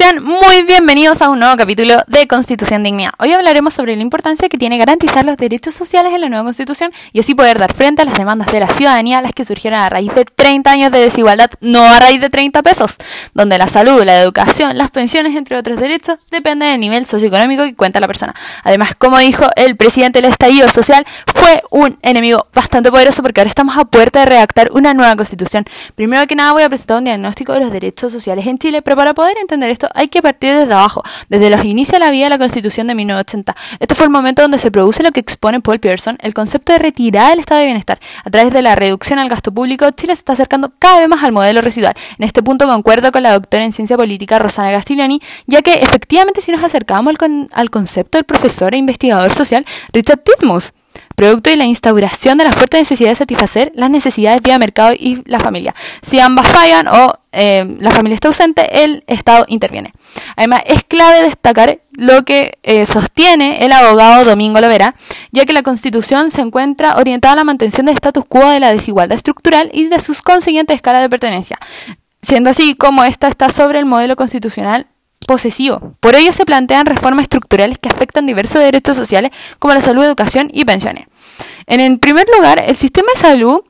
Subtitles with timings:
[0.00, 3.10] Sean muy bienvenidos a un nuevo capítulo de Constitución Dignidad.
[3.18, 6.90] Hoy hablaremos sobre la importancia que tiene garantizar los derechos sociales en la nueva Constitución
[7.12, 9.90] y así poder dar frente a las demandas de la ciudadanía, las que surgieron a
[9.90, 12.96] raíz de 30 años de desigualdad, no a raíz de 30 pesos,
[13.34, 17.74] donde la salud, la educación, las pensiones, entre otros derechos, dependen del nivel socioeconómico que
[17.74, 18.34] cuenta la persona.
[18.64, 23.50] Además, como dijo el presidente del estallido social, fue un enemigo bastante poderoso porque ahora
[23.50, 25.66] estamos a puerta de redactar una nueva Constitución.
[25.94, 28.96] Primero que nada voy a presentar un diagnóstico de los derechos sociales en Chile, pero
[28.96, 32.24] para poder entender esto hay que partir desde abajo, desde los inicios de la vida
[32.24, 33.56] de la Constitución de 1980.
[33.78, 36.78] Este fue el momento donde se produce lo que expone Paul Pearson, el concepto de
[36.78, 38.00] retirar el estado de bienestar.
[38.24, 41.24] A través de la reducción al gasto público, Chile se está acercando cada vez más
[41.24, 41.94] al modelo residual.
[42.18, 46.40] En este punto concuerdo con la doctora en ciencia política Rosana Castigliani, ya que efectivamente
[46.40, 50.72] si nos acercamos al, al concepto del profesor e investigador social Richard Titmus,
[51.14, 55.22] producto de la instauración de la fuerte necesidad de satisfacer las necesidades vía mercado y
[55.26, 55.74] la familia.
[56.02, 59.92] Si ambas fallan o eh, la familia está ausente, el Estado interviene.
[60.36, 64.94] Además, es clave destacar lo que eh, sostiene el abogado Domingo Lovera,
[65.30, 68.72] ya que la Constitución se encuentra orientada a la mantención del status quo de la
[68.72, 71.58] desigualdad estructural y de sus consiguientes escalas de pertenencia,
[72.22, 74.86] siendo así como esta está sobre el modelo constitucional
[75.26, 75.94] posesivo.
[76.00, 80.50] Por ello se plantean reformas estructurales que afectan diversos derechos sociales como la salud, educación
[80.52, 81.06] y pensiones.
[81.66, 83.60] En el primer lugar, el sistema de salud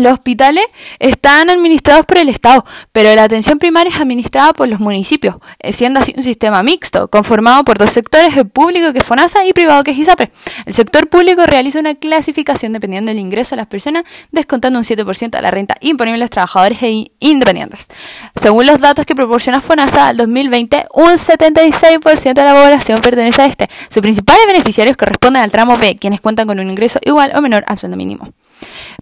[0.00, 0.64] los hospitales
[0.98, 5.72] están administrados por el Estado, pero la atención primaria es administrada por los municipios, eh,
[5.72, 9.52] siendo así un sistema mixto, conformado por dos sectores, el público que es FONASA y
[9.52, 10.30] privado que es ISAPRE.
[10.66, 15.30] El sector público realiza una clasificación dependiendo del ingreso de las personas, descontando un 7%
[15.30, 17.88] de la renta imponible a los trabajadores e independientes.
[18.36, 23.46] Según los datos que proporciona FONASA, al 2020, un 76% de la población pertenece a
[23.46, 23.68] este.
[23.88, 27.64] Sus principales beneficiarios corresponden al tramo B, quienes cuentan con un ingreso igual o menor
[27.66, 28.32] al sueldo mínimo.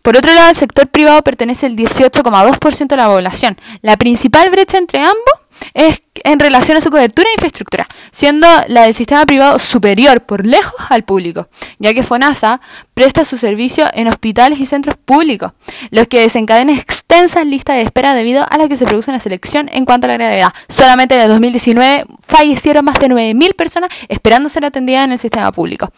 [0.03, 3.57] Por otro lado, el sector privado pertenece al 18,2% de la población.
[3.83, 5.35] La principal brecha entre ambos
[5.75, 10.47] es en relación a su cobertura e infraestructura, siendo la del sistema privado superior por
[10.47, 11.49] lejos al público,
[11.79, 12.61] ya que FONASA
[12.95, 15.53] presta su servicio en hospitales y centros públicos,
[15.91, 16.77] los que desencadenan
[17.11, 20.09] extensas listas de espera debido a la que se produce una selección en cuanto a
[20.09, 20.53] la gravedad.
[20.69, 25.51] Solamente en el 2019 fallecieron más de 9.000 personas esperando ser atendidas en el sistema
[25.51, 25.91] público.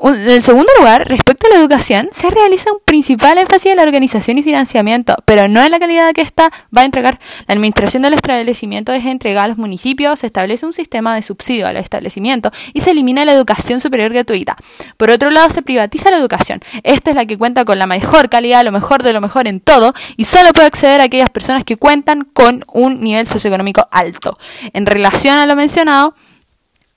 [0.00, 4.38] En segundo lugar, respecto a la educación, se realiza un principal énfasis en la organización
[4.38, 7.18] y financiamiento, pero no en la calidad que ésta va a entregar.
[7.48, 11.66] La administración del establecimiento es entregada a los municipios, se establece un sistema de subsidio
[11.66, 14.56] al establecimiento y se elimina la educación superior gratuita.
[14.96, 16.60] Por otro lado, se privatiza la educación.
[16.84, 19.58] Esta es la que cuenta con la mejor calidad, lo mejor de lo mejor en
[19.58, 24.38] todo y solo puede acceder a aquellas personas que cuentan con un nivel socioeconómico alto.
[24.72, 26.14] En relación a lo mencionado,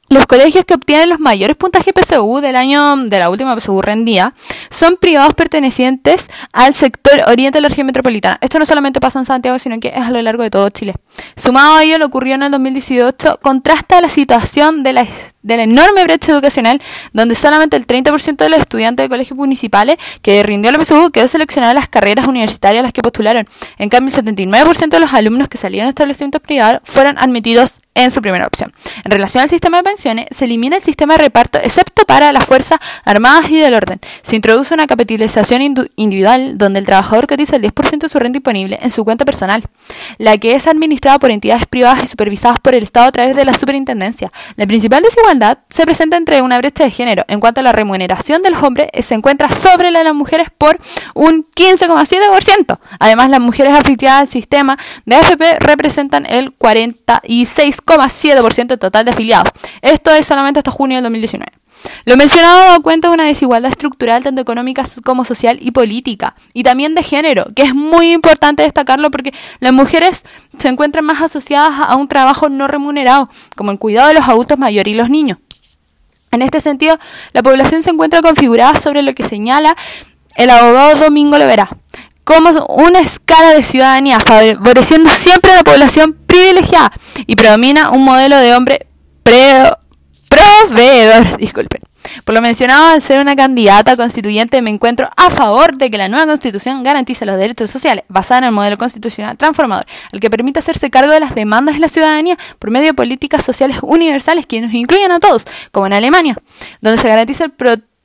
[0.08, 4.36] los colegios que obtienen los mayores puntajes PSU del año de la última PSU rendida
[4.70, 8.38] son privados pertenecientes al sector oriente de la región metropolitana.
[8.42, 10.94] Esto no solamente pasa en Santiago, sino que es a lo largo de todo Chile.
[11.36, 15.06] Sumado a ello, lo ocurrió en el 2018 contrasta la situación de la
[15.44, 16.82] enorme brecha educacional,
[17.14, 21.28] donde solamente el 30% de los estudiantes de colegios municipales que rindió la PSU quedó
[21.28, 23.48] seleccionado a las carreras universitarias a las que postularon.
[23.78, 28.12] En cambio, el 79% de los alumnos que salían de establecimientos privados fueron admitidos en
[28.12, 28.74] su primera opción.
[29.06, 32.46] En relación al sistema de pensiones, se elimina el sistema de reparto, excepto para las
[32.46, 34.02] Fuerzas Armadas y del Orden.
[34.22, 35.62] Se introduce una capitalización
[35.96, 39.64] individual, donde el trabajador cotiza el 10% de su renta disponible en su cuenta personal,
[40.18, 43.44] la que es administrada por entidades privadas y supervisadas por el Estado a través de
[43.46, 44.32] la superintendencia.
[44.56, 47.24] La principal desigualdad se presenta entre una brecha de género.
[47.28, 50.48] En cuanto a la remuneración de los hombres, se encuentra sobre la de las mujeres
[50.58, 50.80] por
[51.14, 52.80] un 15,7%.
[53.00, 59.52] Además, las mujeres afiliadas al sistema de AFP representan el 46,7% total de afiliados.
[59.82, 61.65] Esto es solamente hasta junio del 2019.
[62.06, 66.64] Lo mencionado da cuenta de una desigualdad estructural tanto económica como social y política, y
[66.64, 70.26] también de género, que es muy importante destacarlo porque las mujeres
[70.58, 74.58] se encuentran más asociadas a un trabajo no remunerado, como el cuidado de los adultos
[74.58, 75.40] mayores y los niños.
[76.32, 77.00] En este sentido,
[77.32, 79.76] la población se encuentra configurada sobre lo que señala
[80.36, 81.70] el abogado Domingo Lovera,
[82.26, 86.92] como una escala de ciudadanía, favoreciendo siempre a la población privilegiada
[87.26, 88.88] y predomina un modelo de hombre
[89.24, 89.70] pre
[90.70, 91.80] proveedor, disculpe.
[92.24, 96.08] Por lo mencionado, al ser una candidata constituyente, me encuentro a favor de que la
[96.08, 100.60] nueva constitución garantice los derechos sociales, basada en el modelo constitucional transformador, el que permita
[100.60, 104.62] hacerse cargo de las demandas de la ciudadanía por medio de políticas sociales universales que
[104.62, 106.38] nos incluyan a todos, como en Alemania,
[106.82, 107.52] donde se garantiza el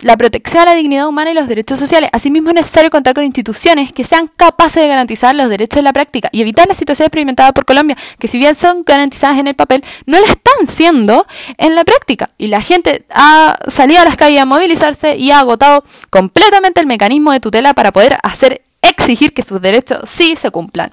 [0.03, 2.11] la protección a la dignidad humana y los derechos sociales.
[2.13, 5.93] Asimismo, es necesario contar con instituciones que sean capaces de garantizar los derechos en la
[5.93, 9.55] práctica y evitar la situación experimentada por Colombia, que si bien son garantizadas en el
[9.55, 11.27] papel, no la están siendo
[11.59, 12.31] en la práctica.
[12.39, 16.87] Y la gente ha salido a las calles a movilizarse y ha agotado completamente el
[16.87, 20.91] mecanismo de tutela para poder hacer exigir que sus derechos sí se cumplan.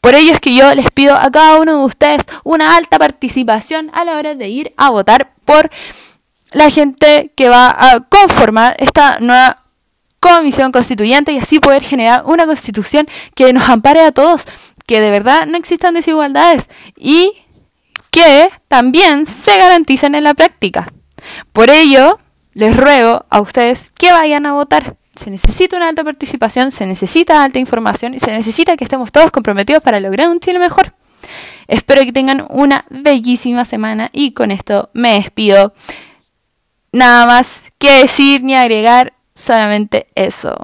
[0.00, 3.90] Por ello es que yo les pido a cada uno de ustedes una alta participación
[3.94, 5.70] a la hora de ir a votar por
[6.52, 9.56] la gente que va a conformar esta nueva
[10.20, 14.44] comisión constituyente y así poder generar una constitución que nos ampare a todos,
[14.86, 17.32] que de verdad no existan desigualdades y
[18.10, 20.92] que también se garanticen en la práctica.
[21.52, 22.20] Por ello,
[22.52, 24.96] les ruego a ustedes que vayan a votar.
[25.14, 29.30] Se necesita una alta participación, se necesita alta información y se necesita que estemos todos
[29.30, 30.94] comprometidos para lograr un Chile mejor.
[31.68, 35.74] Espero que tengan una bellísima semana y con esto me despido.
[36.92, 40.54] Nada más que decir ni agregar, solamente eso.